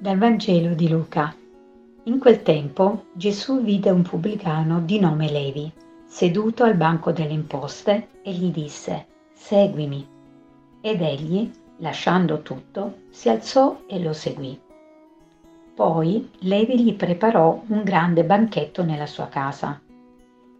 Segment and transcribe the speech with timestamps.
[0.00, 1.36] Dal Vangelo di Luca.
[2.04, 5.70] In quel tempo Gesù vide un pubblicano di nome Levi,
[6.06, 10.08] seduto al banco delle imposte, e gli disse, Seguimi.
[10.80, 11.50] Ed egli,
[11.80, 14.58] lasciando tutto, si alzò e lo seguì.
[15.74, 19.78] Poi Levi gli preparò un grande banchetto nella sua casa.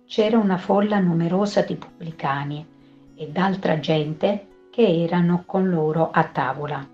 [0.05, 2.67] C'era una folla numerosa di pubblicani
[3.15, 6.87] e d'altra gente che erano con loro a tavola.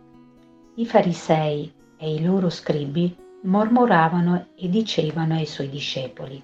[0.77, 6.43] I farisei e i loro scribi mormoravano e dicevano ai suoi discepoli,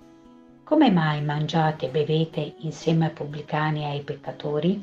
[0.64, 4.82] Come mai mangiate e bevete insieme ai pubblicani e ai peccatori?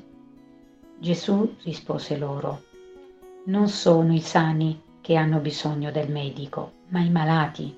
[0.99, 2.63] Gesù rispose loro,
[3.45, 7.75] Non sono i sani che hanno bisogno del medico, ma i malati.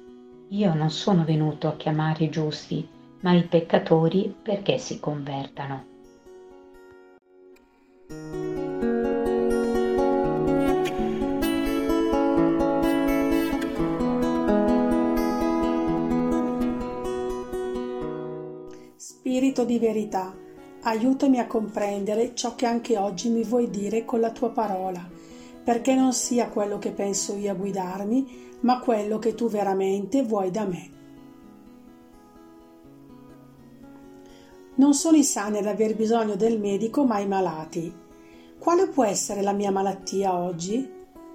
[0.50, 2.86] Io non sono venuto a chiamare i giusti,
[3.22, 5.91] ma i peccatori perché si convertano.
[19.22, 20.36] Spirito di verità,
[20.82, 25.08] aiutami a comprendere ciò che anche oggi mi vuoi dire con la tua parola,
[25.64, 30.50] perché non sia quello che penso io a guidarmi, ma quello che tu veramente vuoi
[30.50, 30.90] da me.
[34.78, 37.94] Non sono i sani ad aver bisogno del medico, ma i malati.
[38.58, 40.92] Quale può essere la mia malattia oggi?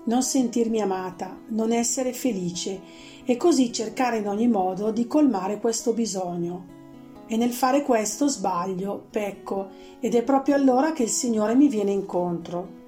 [0.06, 2.81] Non sentirmi amata, non essere felice
[3.25, 6.75] e così cercare in ogni modo di colmare questo bisogno
[7.27, 9.69] e nel fare questo sbaglio, pecco,
[10.00, 12.84] ed è proprio allora che il Signore mi viene incontro.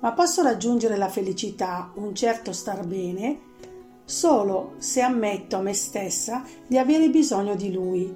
[0.00, 3.50] Ma posso raggiungere la felicità, un certo star bene,
[4.04, 8.14] solo se ammetto a me stessa di avere bisogno di Lui.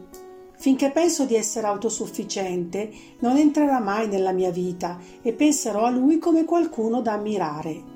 [0.59, 2.91] Finché penso di essere autosufficiente,
[3.21, 7.95] non entrerà mai nella mia vita e penserò a Lui come qualcuno da ammirare.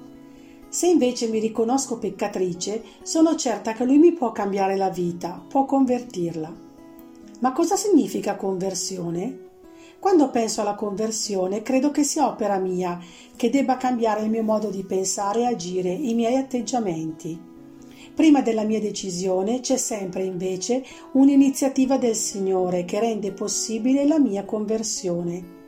[0.68, 5.64] Se invece mi riconosco peccatrice, sono certa che Lui mi può cambiare la vita, può
[5.64, 6.69] convertirla.
[7.40, 9.48] Ma cosa significa conversione?
[9.98, 12.98] Quando penso alla conversione, credo che sia opera mia,
[13.34, 17.40] che debba cambiare il mio modo di pensare e agire, i miei atteggiamenti.
[18.14, 24.44] Prima della mia decisione c'è sempre invece un'iniziativa del Signore che rende possibile la mia
[24.44, 25.58] conversione.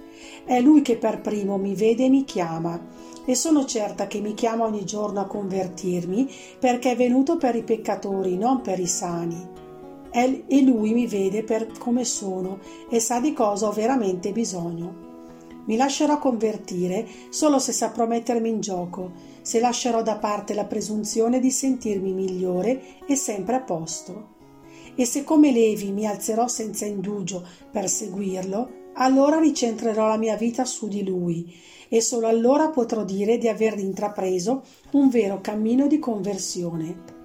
[0.45, 2.79] È Lui che per primo mi vede e mi chiama,
[3.25, 6.29] e sono certa che mi chiama ogni giorno a convertirmi
[6.59, 9.62] perché è venuto per i peccatori, non per i sani
[10.13, 12.59] e lui mi vede per come sono
[12.91, 15.11] e sa di cosa ho veramente bisogno.
[15.65, 19.13] Mi lascerò convertire solo se saprò mettermi in gioco,
[19.43, 24.41] se lascerò da parte la presunzione di sentirmi migliore e sempre a posto.
[24.95, 30.65] E se come Levi mi alzerò senza indugio per seguirlo, allora ricentrerò la mia vita
[30.65, 31.51] su di lui
[31.89, 34.63] e solo allora potrò dire di aver intrapreso
[34.93, 37.21] un vero cammino di conversione.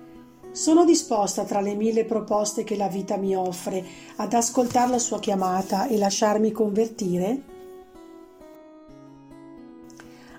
[0.57, 3.85] Sono disposta tra le mille proposte che la vita mi offre
[4.15, 7.41] ad ascoltare la sua chiamata e lasciarmi convertire?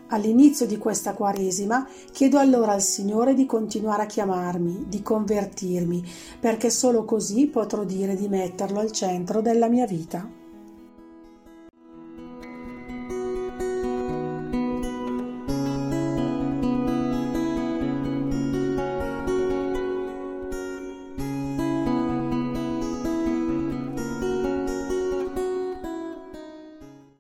[0.09, 6.05] All'inizio di questa Quaresima chiedo allora al Signore di continuare a chiamarmi, di convertirmi,
[6.41, 10.38] perché solo così potrò dire di metterlo al centro della mia vita.